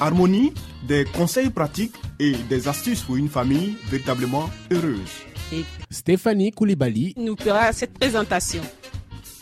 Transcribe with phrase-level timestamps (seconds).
[0.00, 0.52] Harmonie,
[0.86, 5.10] des conseils pratiques et des astuces pour une famille véritablement heureuse.
[5.52, 8.62] et Stéphanie Koulibaly, nous fera cette présentation.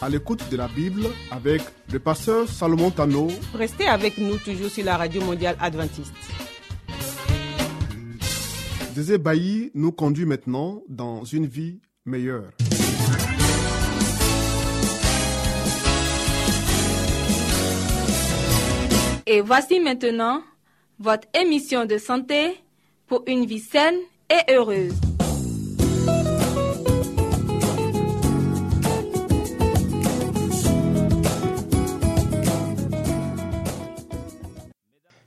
[0.02, 4.84] À l'écoute de la Bible avec le pasteur Salomon Tano, Restez avec nous toujours sur
[4.84, 6.12] la radio mondiale adventiste.
[8.94, 12.50] Zézé Bailly nous conduit maintenant dans une vie meilleure.
[19.32, 20.42] Et voici maintenant
[20.98, 22.60] votre émission de santé
[23.06, 23.94] pour une vie saine
[24.28, 24.92] et heureuse.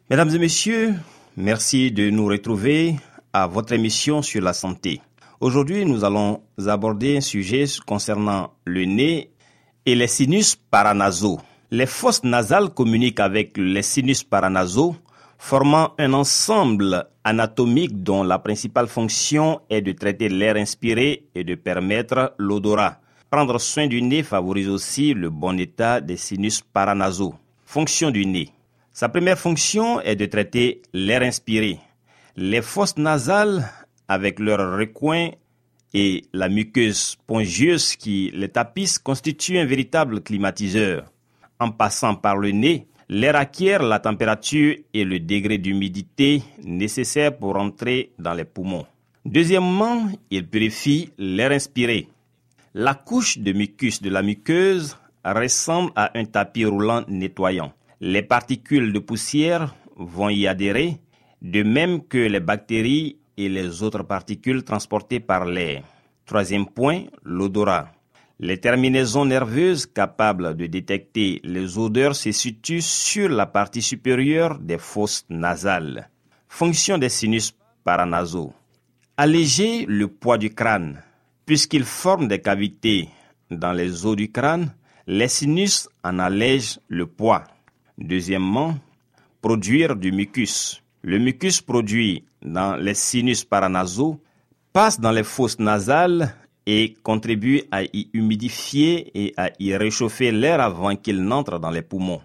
[0.10, 0.96] Mesdames et messieurs,
[1.38, 2.98] merci de nous retrouver
[3.32, 5.00] à votre émission sur la santé.
[5.40, 9.32] Aujourd'hui, nous allons aborder un sujet concernant le nez
[9.86, 11.40] et les sinus paranasaux.
[11.74, 14.96] Les fosses nasales communiquent avec les sinus paranasaux,
[15.40, 21.56] formant un ensemble anatomique dont la principale fonction est de traiter l'air inspiré et de
[21.56, 23.00] permettre l'odorat.
[23.32, 27.34] Prendre soin du nez favorise aussi le bon état des sinus paranasaux.
[27.66, 28.52] Fonction du nez.
[28.92, 31.80] Sa première fonction est de traiter l'air inspiré.
[32.36, 33.68] Les fosses nasales,
[34.08, 35.32] avec leur recoin
[35.96, 41.06] et la muqueuse spongieuse qui les tapisse, constituent un véritable climatiseur.
[41.60, 47.56] En passant par le nez, l'air acquiert la température et le degré d'humidité nécessaires pour
[47.56, 48.86] entrer dans les poumons.
[49.26, 52.10] Deuxièmement, il purifie l'air inspiré.
[52.74, 57.72] La couche de mucus de la muqueuse ressemble à un tapis roulant nettoyant.
[58.02, 60.98] Les particules de poussière vont y adhérer,
[61.42, 65.84] de même que les bactéries et les autres particules transportées par l'air.
[66.26, 67.93] Troisième point, l'odorat.
[68.44, 74.78] Les terminaisons nerveuses capables de détecter les odeurs se situent sur la partie supérieure des
[74.78, 76.10] fosses nasales.
[76.50, 77.56] Fonction des sinus
[77.86, 78.54] paranasaux.
[79.16, 81.02] Alléger le poids du crâne.
[81.46, 83.08] Puisqu'ils forment des cavités
[83.50, 84.74] dans les os du crâne,
[85.08, 87.46] les sinus en allègent le poids.
[87.98, 88.78] Deuxièmement,
[89.42, 90.84] produire du mucus.
[91.02, 94.22] Le mucus produit dans les sinus paranasaux
[94.74, 100.62] passe dans les fosses nasales et contribue à y humidifier et à y réchauffer l'air
[100.62, 102.22] avant qu'il n'entre dans les poumons.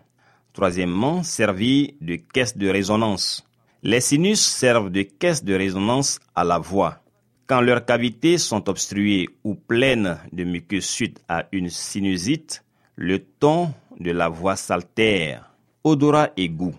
[0.53, 3.47] Troisièmement, servir de caisse de résonance.
[3.83, 7.01] Les sinus servent de caisse de résonance à la voix.
[7.47, 12.65] Quand leurs cavités sont obstruées ou pleines de mucus suite à une sinusite,
[12.97, 15.51] le ton de la voix s'altère.
[15.85, 16.75] Odorat et goût.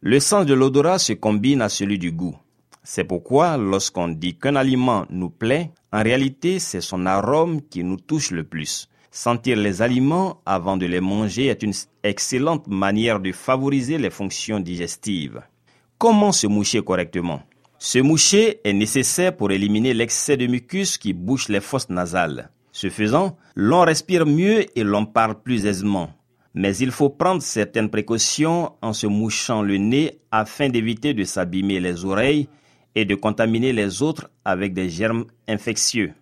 [0.00, 2.36] Le sens de l'odorat se combine à celui du goût.
[2.90, 7.98] C'est pourquoi lorsqu'on dit qu'un aliment nous plaît, en réalité c'est son arôme qui nous
[7.98, 8.88] touche le plus.
[9.10, 14.58] Sentir les aliments avant de les manger est une excellente manière de favoriser les fonctions
[14.58, 15.42] digestives.
[15.98, 17.42] Comment se moucher correctement?
[17.78, 22.50] Se moucher est nécessaire pour éliminer l'excès de mucus qui bouche les fosses nasales.
[22.72, 26.08] Ce faisant, l'on respire mieux et l'on parle plus aisément.
[26.54, 31.80] Mais il faut prendre certaines précautions en se mouchant le nez afin d'éviter de s'abîmer
[31.80, 32.48] les oreilles
[32.98, 36.14] et de contaminer les autres avec des germes infectieux.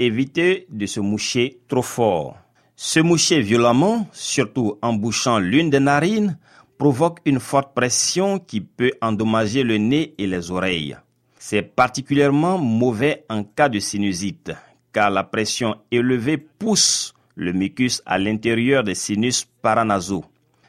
[0.00, 2.36] Évitez de se moucher trop fort.
[2.74, 6.36] Se moucher violemment, surtout en bouchant l'une des narines,
[6.78, 10.96] provoque une forte pression qui peut endommager le nez et les oreilles.
[11.38, 14.50] C'est particulièrement mauvais en cas de sinusite,
[14.92, 20.24] car la pression élevée pousse le mucus à l'intérieur des sinus paranasaux.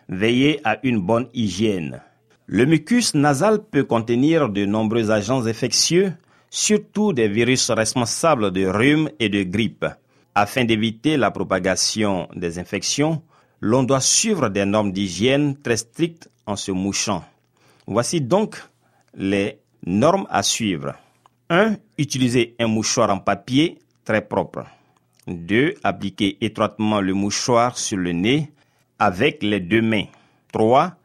[0.07, 2.00] Veillez à une bonne hygiène.
[2.49, 6.13] Le mucus nasal peut contenir de nombreux agents infectieux,
[6.49, 9.85] surtout des virus responsables de rhume et de grippe.
[10.33, 13.21] Afin d'éviter la propagation des infections,
[13.59, 17.25] l'on doit suivre des normes d'hygiène très strictes en se mouchant.
[17.85, 18.55] Voici donc
[19.13, 20.94] les normes à suivre.
[21.49, 21.75] 1.
[21.97, 24.63] Utilisez un mouchoir en papier très propre.
[25.27, 25.73] 2.
[25.83, 28.49] Appliquez étroitement le mouchoir sur le nez
[28.99, 30.05] avec les deux mains.
[30.53, 30.95] 3.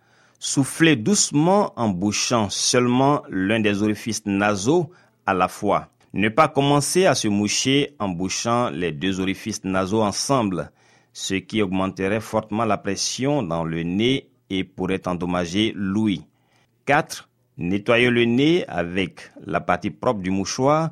[0.45, 4.91] Soufflez doucement en bouchant seulement l'un des orifices nasaux
[5.25, 5.91] à la fois.
[6.15, 10.73] Ne pas commencer à se moucher en bouchant les deux orifices nasaux ensemble,
[11.13, 16.27] ce qui augmenterait fortement la pression dans le nez et pourrait endommager l'ouïe.
[16.87, 17.29] 4.
[17.59, 20.91] Nettoyez le nez avec la partie propre du mouchoir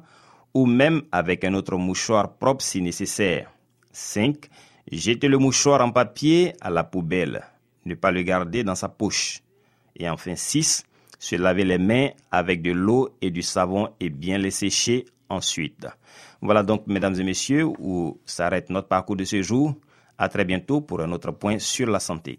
[0.54, 3.50] ou même avec un autre mouchoir propre si nécessaire.
[3.90, 4.48] 5.
[4.92, 7.49] Jetez le mouchoir en papier à la poubelle.
[7.84, 9.42] Ne pas le garder dans sa poche.
[9.96, 10.84] Et enfin 6.
[11.18, 15.86] Se laver les mains avec de l'eau et du savon et bien les sécher ensuite.
[16.40, 19.74] Voilà donc, mesdames et messieurs, où s'arrête notre parcours de ce jour.
[20.18, 22.38] À très bientôt pour un autre point sur la santé.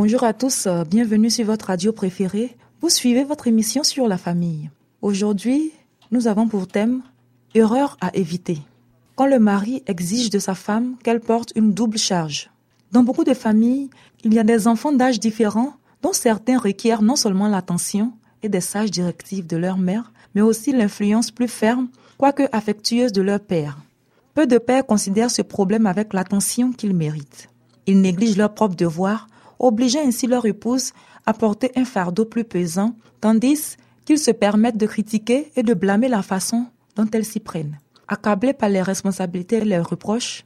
[0.00, 2.56] Bonjour à tous, euh, bienvenue sur votre radio préférée.
[2.80, 4.70] Vous suivez votre émission sur la famille.
[5.02, 5.72] Aujourd'hui,
[6.12, 7.02] nous avons pour thème
[7.52, 8.58] Erreur à éviter.
[9.16, 12.48] Quand le mari exige de sa femme qu'elle porte une double charge.
[12.92, 13.90] Dans beaucoup de familles,
[14.22, 18.12] il y a des enfants d'âge différents dont certains requièrent non seulement l'attention
[18.44, 23.22] et des sages directives de leur mère, mais aussi l'influence plus ferme, quoique affectueuse de
[23.22, 23.78] leur père.
[24.34, 27.48] Peu de pères considèrent ce problème avec l'attention qu'ils méritent.
[27.88, 29.26] Ils négligent leurs propres devoirs
[29.58, 30.92] obligeant ainsi leur épouse
[31.26, 36.08] à porter un fardeau plus pesant, tandis qu'ils se permettent de critiquer et de blâmer
[36.08, 36.66] la façon
[36.96, 37.78] dont elles s'y prennent.
[38.06, 40.44] Accablée par les responsabilités et les reproches,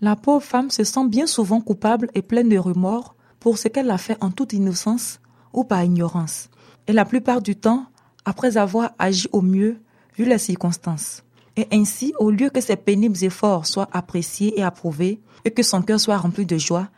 [0.00, 3.90] la pauvre femme se sent bien souvent coupable et pleine de remords pour ce qu'elle
[3.90, 5.20] a fait en toute innocence
[5.52, 6.50] ou par ignorance,
[6.86, 7.86] et la plupart du temps
[8.24, 9.80] après avoir agi au mieux
[10.16, 11.22] vu les circonstances.
[11.56, 15.82] Et ainsi, au lieu que ses pénibles efforts soient appréciés et approuvés, et que son
[15.82, 16.88] cœur soit rempli de joie,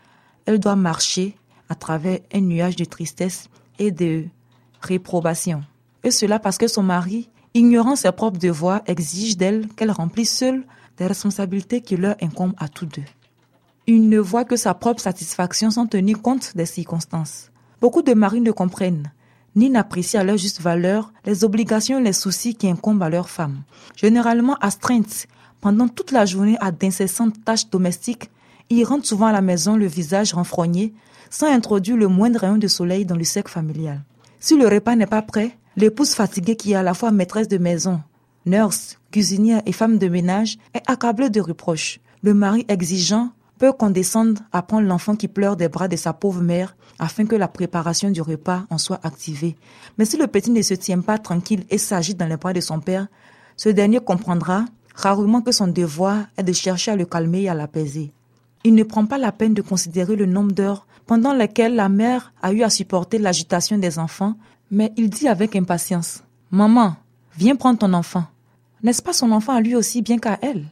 [0.44, 1.37] elle doit marcher
[1.71, 4.27] à travers un nuage de tristesse et de
[4.83, 5.63] réprobation.
[6.05, 10.65] Et cela parce que son mari, ignorant ses propres devoirs, exige d'elle qu'elle remplisse seule
[10.99, 13.05] des responsabilités qui leur incombent à tous deux.
[13.87, 17.51] Il ne voit que sa propre satisfaction sans tenir compte des circonstances.
[17.81, 19.11] Beaucoup de maris ne comprennent
[19.57, 23.31] ni n'apprécient à leur juste valeur les obligations et les soucis qui incombent à leurs
[23.31, 23.63] femmes.
[23.97, 25.27] Généralement astreintes
[25.61, 28.31] pendant toute la journée à d'incessantes tâches domestiques,
[28.71, 30.95] ils rentrent souvent à la maison le visage renfrogné,
[31.31, 34.03] sans introduire le moindre rayon de soleil dans le cercle familial.
[34.41, 37.59] Si le repas n'est pas prêt, l'épouse fatiguée qui est à la fois maîtresse de
[37.59, 38.00] maison,
[38.44, 42.00] nurse, cuisinière et femme de ménage est accablée de reproches.
[42.23, 46.43] Le mari exigeant peut condescendre à prendre l'enfant qui pleure des bras de sa pauvre
[46.43, 49.56] mère afin que la préparation du repas en soit activée.
[49.99, 52.61] Mais si le petit ne se tient pas tranquille et s'agit dans les bras de
[52.61, 53.06] son père,
[53.56, 57.55] ce dernier comprendra rarement que son devoir est de chercher à le calmer et à
[57.55, 58.12] l'apaiser.
[58.65, 62.33] Il ne prend pas la peine de considérer le nombre d'heures pendant lesquelles la mère
[62.41, 64.37] a eu à supporter l'agitation des enfants,
[64.71, 66.23] mais il dit avec impatience
[66.53, 66.95] Maman,
[67.37, 68.27] viens prendre ton enfant.
[68.85, 70.67] N'est-ce pas son enfant à lui aussi bien qu'à elle?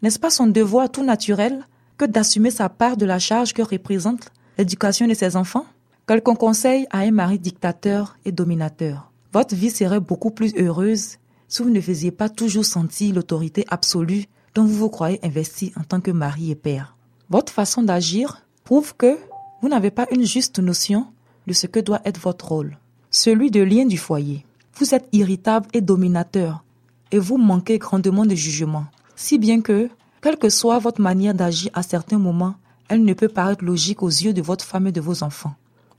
[0.00, 1.66] N'est-ce pas son devoir tout naturel
[1.98, 5.66] que d'assumer sa part de la charge que représente l'éducation de ses enfants?
[6.08, 9.12] Quelqu'un conseille à un mari dictateur et dominateur.
[9.34, 11.18] Votre vie serait beaucoup plus heureuse
[11.48, 15.84] si vous ne faisiez pas toujours sentir l'autorité absolue dont vous vous croyez investi en
[15.84, 16.96] tant que mari et père.
[17.28, 19.18] Votre façon d'agir prouve que
[19.62, 21.06] vous n'avez pas une juste notion
[21.46, 22.76] de ce que doit être votre rôle,
[23.10, 24.44] celui de lien du foyer.
[24.74, 26.64] Vous êtes irritable et dominateur,
[27.12, 29.88] et vous manquez grandement de jugement, si bien que,
[30.20, 32.56] quelle que soit votre manière d'agir à certains moments,
[32.88, 35.54] elle ne peut paraître logique aux yeux de votre femme et de vos enfants.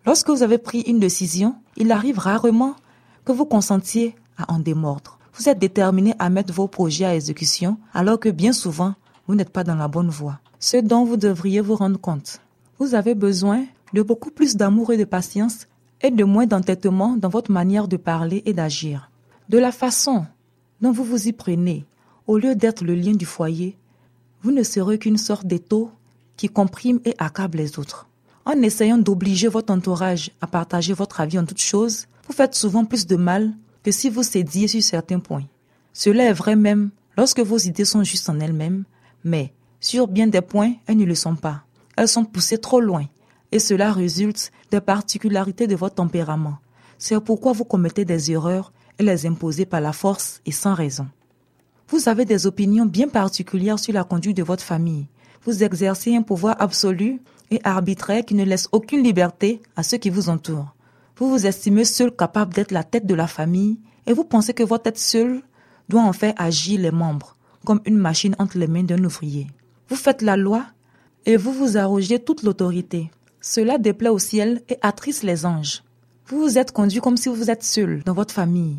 [0.06, 2.76] Lorsque vous avez pris une décision, il arrive rarement
[3.24, 5.18] que vous consentiez à en démordre.
[5.36, 8.94] Vous êtes déterminé à mettre vos projets à exécution, alors que bien souvent,
[9.28, 12.40] vous n'êtes pas dans la bonne voie ce dont vous devriez vous rendre compte.
[12.84, 15.68] Vous avez besoin de beaucoup plus d'amour et de patience
[16.02, 19.10] et de moins d'entêtement dans votre manière de parler et d'agir.
[19.48, 20.26] De la façon
[20.82, 21.86] dont vous vous y prenez,
[22.28, 23.78] au lieu d'être le lien du foyer,
[24.42, 25.92] vous ne serez qu'une sorte d'étau
[26.36, 28.10] qui comprime et accable les autres.
[28.44, 32.84] En essayant d'obliger votre entourage à partager votre avis en toutes choses, vous faites souvent
[32.84, 35.46] plus de mal que si vous cédiez sur certains points.
[35.94, 38.84] Cela est vrai même lorsque vos idées sont justes en elles-mêmes,
[39.24, 41.64] mais sur bien des points, elles ne le sont pas.
[41.96, 43.06] Elles sont poussées trop loin.
[43.52, 46.58] Et cela résulte des particularités de votre tempérament.
[46.98, 51.08] C'est pourquoi vous commettez des erreurs et les imposez par la force et sans raison.
[51.90, 55.08] Vous avez des opinions bien particulières sur la conduite de votre famille.
[55.44, 57.22] Vous exercez un pouvoir absolu
[57.52, 60.74] et arbitraire qui ne laisse aucune liberté à ceux qui vous entourent.
[61.18, 64.64] Vous vous estimez seul capable d'être la tête de la famille et vous pensez que
[64.64, 65.44] votre tête seule
[65.90, 67.36] doit en faire agir les membres
[67.66, 69.48] comme une machine entre les mains d'un ouvrier.
[69.90, 70.66] Vous faites la loi
[71.26, 73.10] et vous vous arrogez toute l'autorité.
[73.42, 75.84] Cela déplaît au ciel et attriste les anges.
[76.28, 78.78] Vous vous êtes conduit comme si vous êtes seul dans votre famille.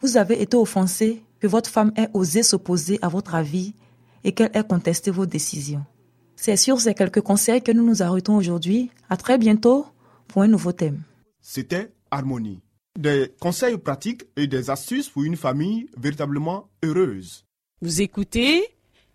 [0.00, 3.74] Vous avez été offensé que votre femme ait osé s'opposer à votre avis
[4.24, 5.84] et qu'elle ait contesté vos décisions.
[6.36, 8.90] C'est sur ces quelques conseils que nous nous arrêtons aujourd'hui.
[9.08, 9.86] À très bientôt
[10.26, 11.02] pour un nouveau thème.
[11.40, 12.60] C'était Harmonie.
[12.98, 17.44] Des conseils pratiques et des astuces pour une famille véritablement heureuse.
[17.82, 18.64] Vous écoutez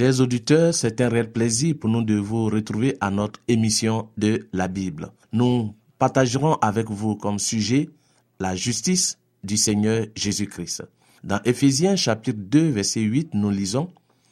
[0.00, 4.48] Chers auditeurs, c'est un réel plaisir pour nous de vous retrouver à notre émission de
[4.50, 5.12] la Bible.
[5.30, 7.90] Nous partagerons avec vous comme sujet
[8.38, 10.84] la justice du Seigneur Jésus-Christ.
[11.22, 13.90] Dans Éphésiens chapitre 2 verset 8, nous lisons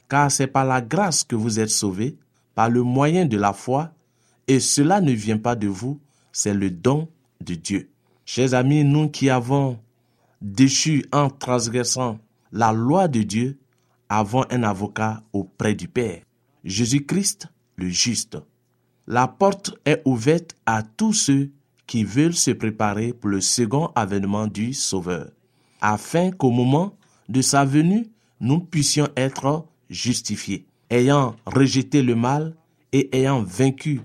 [0.08, 2.16] Car c'est par la grâce que vous êtes sauvés,
[2.54, 3.92] par le moyen de la foi,
[4.46, 6.00] et cela ne vient pas de vous,
[6.32, 7.08] c'est le don
[7.44, 7.90] de Dieu.
[8.24, 9.78] Chers amis, nous qui avons
[10.40, 12.18] déchu en transgressant
[12.52, 13.58] la loi de Dieu,
[14.08, 16.22] avons un avocat auprès du Père,
[16.64, 18.38] Jésus-Christ le juste.
[19.06, 21.50] La porte est ouverte à tous ceux
[21.86, 25.30] qui veulent se préparer pour le second avènement du Sauveur,
[25.80, 26.94] afin qu'au moment
[27.28, 28.08] de sa venue,
[28.40, 32.54] nous puissions être justifiés, ayant rejeté le mal
[32.92, 34.00] et ayant vaincu.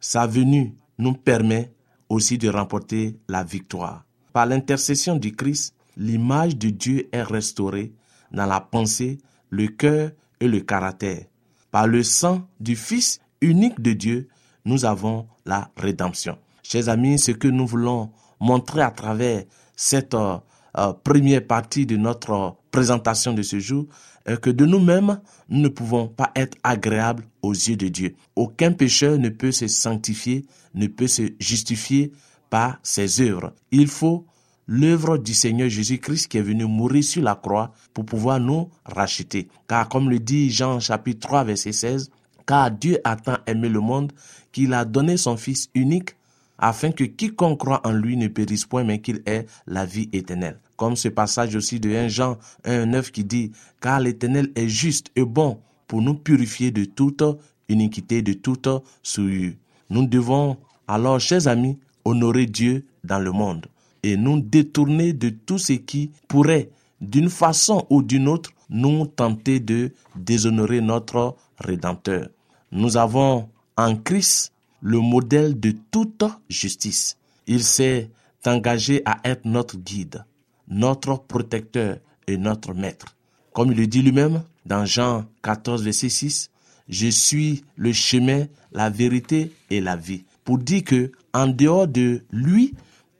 [0.00, 1.72] Sa venue nous permet
[2.08, 4.04] aussi de remporter la victoire.
[4.32, 7.92] Par l'intercession du Christ, l'image de Dieu est restaurée
[8.34, 9.18] dans la pensée,
[9.50, 10.10] le cœur
[10.40, 11.24] et le caractère.
[11.70, 14.28] Par le sang du Fils unique de Dieu,
[14.64, 16.38] nous avons la rédemption.
[16.62, 18.10] Chers amis, ce que nous voulons
[18.40, 19.44] montrer à travers
[19.76, 20.38] cette euh,
[20.78, 23.86] euh, première partie de notre présentation de ce jour,
[24.26, 28.16] est que de nous-mêmes, nous ne pouvons pas être agréables aux yeux de Dieu.
[28.36, 32.12] Aucun pécheur ne peut se sanctifier, ne peut se justifier
[32.50, 33.52] par ses œuvres.
[33.70, 34.26] Il faut
[34.66, 39.48] l'œuvre du Seigneur Jésus-Christ qui est venu mourir sur la croix pour pouvoir nous racheter.
[39.68, 42.10] Car comme le dit Jean chapitre 3 verset 16,
[42.46, 44.12] car Dieu a tant aimé le monde
[44.52, 46.16] qu'il a donné son Fils unique
[46.58, 50.58] afin que quiconque croit en lui ne périsse point mais qu'il ait la vie éternelle.
[50.76, 55.24] Comme ce passage aussi de 1 Jean 1.9 qui dit, car l'Éternel est juste et
[55.24, 57.22] bon pour nous purifier de toute
[57.68, 58.68] iniquité, de toute
[59.02, 59.54] souillure.
[59.90, 60.56] Nous devons
[60.86, 63.66] alors, chers amis, honorer Dieu dans le monde
[64.04, 66.68] et nous détourner de tout ce qui pourrait,
[67.00, 72.28] d'une façon ou d'une autre, nous tenter de déshonorer notre Rédempteur.
[72.70, 77.16] Nous avons en Christ le modèle de toute justice.
[77.46, 78.10] Il s'est
[78.44, 80.24] engagé à être notre guide,
[80.68, 81.96] notre protecteur
[82.26, 83.16] et notre maître.
[83.54, 86.50] Comme il le dit lui-même dans Jean 14, verset 6,
[86.90, 90.24] je suis le chemin, la vérité et la vie.
[90.44, 92.74] Pour dire que, en dehors de lui,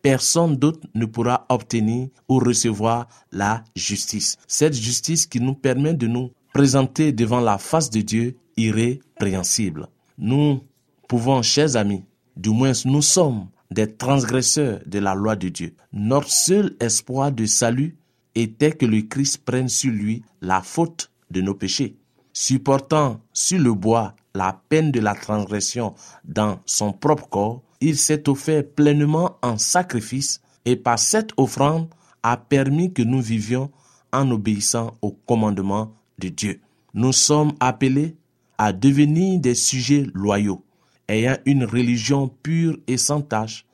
[0.04, 4.36] personne d'autre ne pourra obtenir ou recevoir la justice.
[4.46, 9.88] Cette justice qui nous permet de nous présenter devant la face de Dieu irrépréhensible.
[10.18, 10.60] Nous
[11.08, 12.04] pouvons, chers amis,
[12.36, 15.74] du moins nous sommes des transgresseurs de la loi de Dieu.
[15.94, 17.96] Notre seul espoir de salut
[18.34, 21.96] était que le Christ prenne sur lui la faute de nos péchés.
[22.34, 25.94] Supportant sur le bois la peine de la transgression
[26.24, 31.88] dans son propre corps, il s'est offert pleinement en sacrifice et par cette offrande
[32.22, 33.70] a permis que nous vivions
[34.10, 36.60] en obéissant au commandement de Dieu.
[36.94, 38.16] Nous sommes appelés
[38.56, 40.64] à devenir des sujets loyaux,
[41.08, 43.66] ayant une religion pure et sans tache,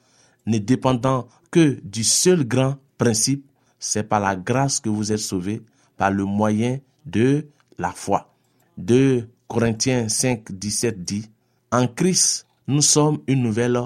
[0.45, 3.47] ne dépendant que du seul grand principe,
[3.79, 5.63] c'est par la grâce que vous êtes sauvés,
[5.97, 7.47] par le moyen de
[7.79, 8.35] la foi.
[8.77, 11.31] 2 Corinthiens 5, 17 dit,
[11.71, 13.79] En Christ, nous sommes une nouvelle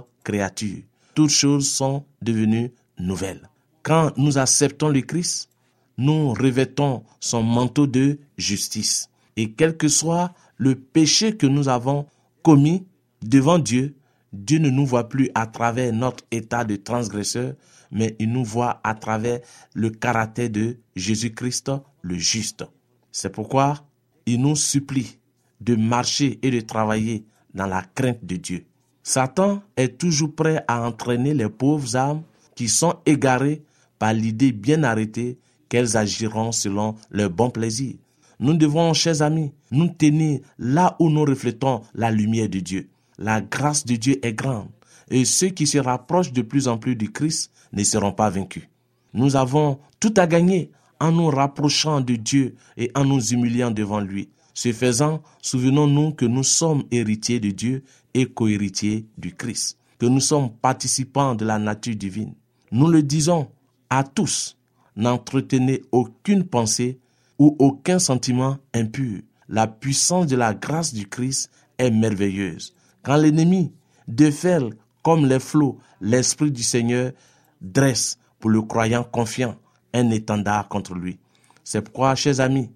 [1.15, 3.49] Toutes choses sont devenues nouvelles.
[3.83, 5.51] Quand nous acceptons le Christ,
[5.99, 9.11] nous revêtons son manteau de justice.
[9.37, 12.07] Et quel que soit le péché que nous avons
[12.43, 12.87] commis
[13.23, 13.95] devant Dieu,
[14.33, 17.55] Dieu ne nous voit plus à travers notre état de transgresseur,
[17.91, 19.41] mais il nous voit à travers
[19.75, 21.71] le caractère de Jésus-Christ,
[22.03, 22.65] le juste.
[23.13, 23.87] C'est pourquoi
[24.27, 25.19] il nous supplie
[25.61, 28.67] de marcher et de travailler dans la crainte de Dieu.
[29.07, 32.23] Satan est toujours prêt à entraîner les pauvres âmes
[32.57, 33.63] qui sont égarées
[33.99, 37.97] par l'idée bien arrêtée qu'elles agiront selon leur bon plaisir.
[38.41, 42.89] Nous devons, chers amis, nous tenir là où nous reflétons la lumière de Dieu.
[43.19, 44.69] La grâce de Dieu est grande
[45.11, 48.69] et ceux qui se rapprochent de plus en plus du Christ ne seront pas vaincus.
[49.13, 54.01] Nous avons tout à gagner en nous rapprochant de Dieu et en nous humiliant devant
[54.01, 54.31] lui.
[54.55, 60.21] Ce faisant, souvenons-nous que nous sommes héritiers de Dieu et cohéritiers du Christ, que nous
[60.21, 62.35] sommes participants de la nature divine.
[62.71, 63.51] Nous le disons
[63.91, 64.57] à tous,
[64.97, 66.99] n'entretenez aucune pensée
[67.39, 69.21] ou aucun sentiment impur.
[69.49, 72.73] La puissance de la grâce du Christ est merveilleuse.
[73.03, 73.73] Quand l'ennemi
[74.09, 77.13] déferle comme les flots, l'Esprit du Seigneur
[77.61, 79.57] dresse pour le croyant confiant
[79.93, 81.19] un étendard contre lui.
[81.63, 82.71] C'est pourquoi, chers amis,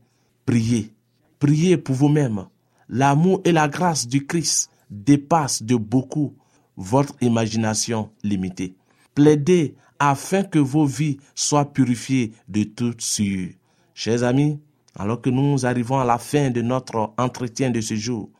[0.45, 0.93] priez
[1.39, 2.47] Priez pour vous-même.
[2.89, 6.35] L'amour et la grâce du Christ dépassent de beaucoup
[6.77, 8.77] votre imagination limitée.
[9.15, 13.55] Plaidez afin que vos vies soient purifiées de toute souillure.
[13.95, 14.61] Chers amis,
[14.97, 18.31] alors que nous arrivons à la fin de notre entretien de ce jour,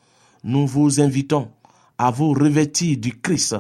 [0.45, 1.49] nous vous invitons
[1.99, 3.57] à vous revêtir du Christ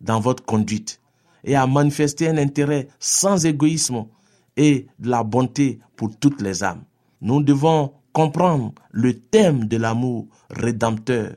[0.00, 1.00] dans votre conduite
[1.42, 4.06] et à manifester un intérêt sans égoïsme
[4.56, 6.84] et de la bonté pour toutes les âmes.
[7.20, 11.34] Nous devons comprendre le thème de l'amour rédempteur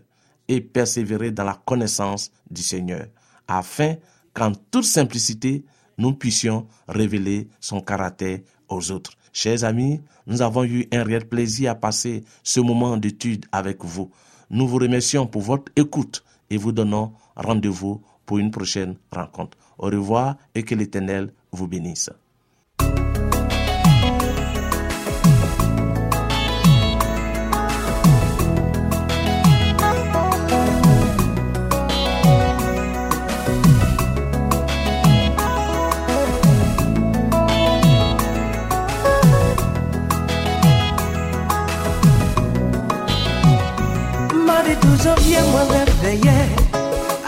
[0.48, 3.08] et persévérer dans la connaissance du Seigneur,
[3.48, 3.96] afin
[4.34, 5.66] qu'en toute simplicité,
[5.98, 9.12] nous puissions révéler son caractère aux autres.
[9.34, 14.12] Chers amis, nous avons eu un réel plaisir à passer ce moment d'étude avec vous.
[14.50, 19.58] Nous vous remercions pour votre écoute et vous donnons rendez-vous pour une prochaine rencontre.
[19.78, 22.10] Au revoir et que l'Éternel vous bénisse.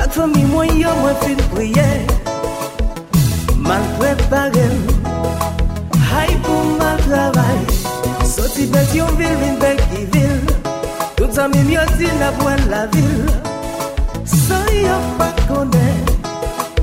[0.09, 1.85] Ak fami mwen yo mwen fin priye
[3.61, 4.73] Mal preparem
[6.09, 7.59] Hay pou mal travay
[8.25, 10.41] Soti bet yon vil vin bek ki vil
[11.13, 13.29] Tout zanmim yo din apwen la vil
[14.25, 15.85] San yo pa kone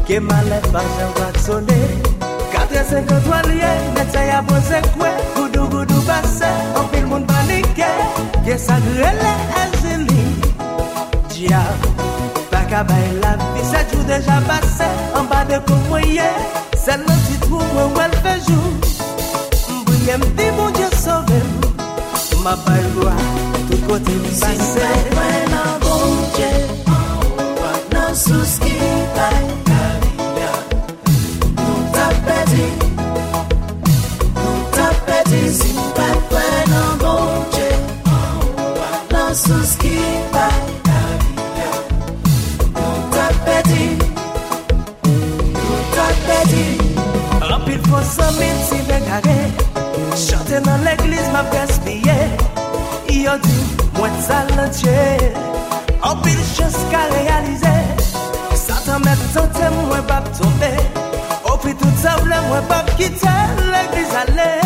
[0.06, 1.82] Ke mal e pa jan wak sone
[2.54, 7.90] 4,50 walye Net sa ya pose kwe Goudou goudou base Anpil moun panike
[8.46, 9.55] Ke sa grele
[12.76, 16.28] kabay la vi Se jou deja pase, an ba de kou mwenye
[16.84, 18.68] Se nan ti trou mwen wèl fejou
[19.80, 21.40] Mbouye mdi moun diyo sove
[22.44, 23.14] Ma bay lwa,
[23.68, 26.50] tout kote mi pase Si bay mwen nan bonje
[26.96, 28.76] An wak nan sous ki
[29.16, 29.55] bay
[48.14, 49.40] zami si bekare
[50.26, 52.18] Chante nan l'eklis ma presbiye
[53.24, 53.58] Yo di
[53.98, 55.06] mwen talantye
[56.06, 57.74] Anpil chans ka realize.
[58.54, 60.72] Satan met tante mwen pap tombe.
[61.50, 63.34] Opi tout sa vle mwen pap kite
[63.72, 64.65] l'eklis ale.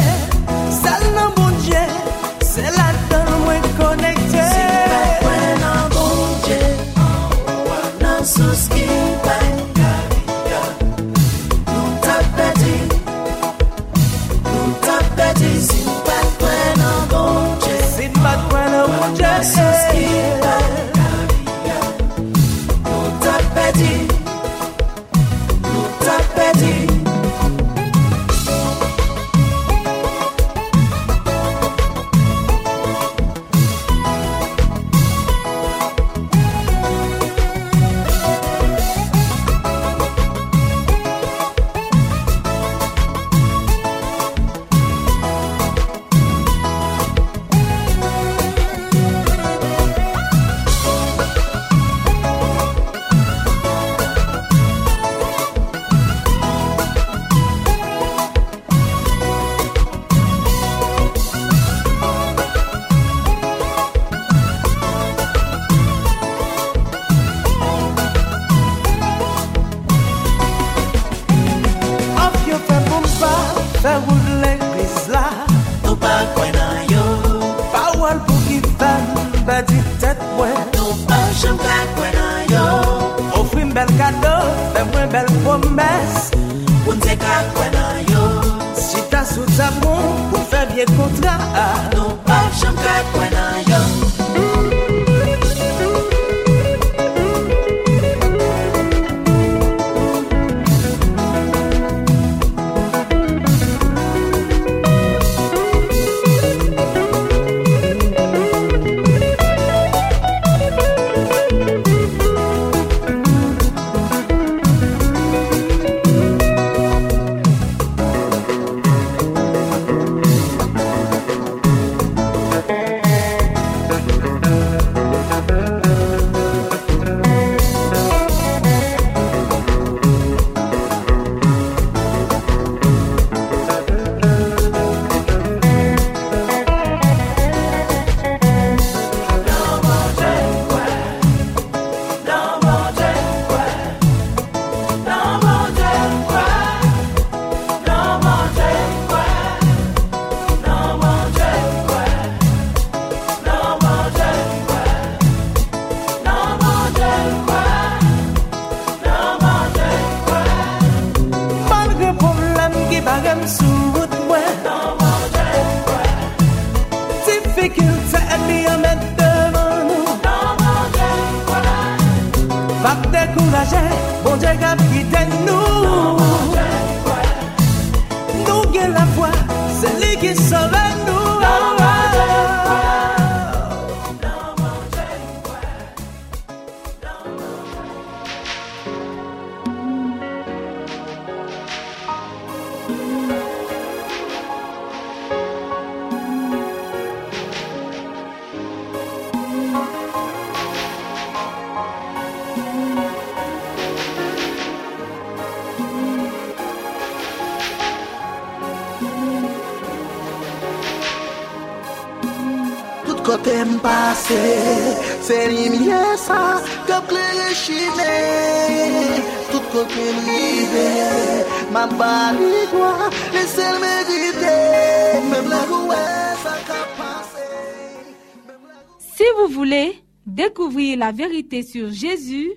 [228.98, 232.52] Si vous voulez découvrir la vérité sur Jésus,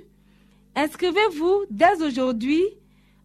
[0.75, 2.63] inscrivez-vous dès aujourd'hui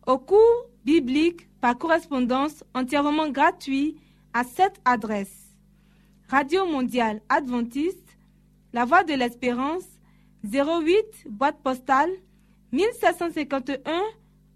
[0.06, 3.96] au cours biblique par correspondance entièrement gratuit
[4.32, 5.48] à cette adresse.
[6.28, 8.07] Radio mondiale adventiste,
[8.74, 9.85] La Voix de l'Espérance,
[10.44, 12.11] 08 boîte postale
[12.72, 13.78] 1751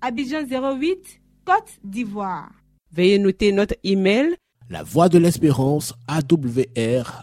[0.03, 2.51] Abidjan 08 Côte d'Ivoire.
[2.93, 4.37] Veuillez noter notre email
[4.69, 7.23] La voix de l'espérance awr